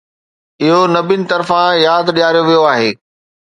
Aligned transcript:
اهو 0.63 0.79
نبين 0.95 1.21
طرفان 1.31 1.71
ياد 1.87 2.05
ڏياريو 2.19 2.43
ويو 2.49 2.63
آهي. 2.75 2.91